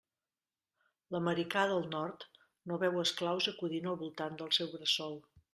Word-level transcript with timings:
L'americà 1.15 1.65
del 1.73 1.85
Nord 1.91 2.25
no 2.71 2.81
veu 2.87 2.99
esclaus 3.05 3.51
acudint 3.55 3.93
al 3.93 4.03
voltant 4.03 4.41
del 4.41 4.55
seu 4.61 4.77
bressol. 4.77 5.19